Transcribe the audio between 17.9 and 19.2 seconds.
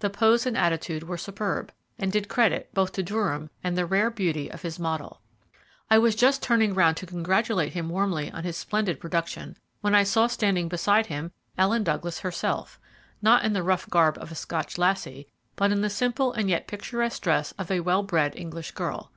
bred English girl.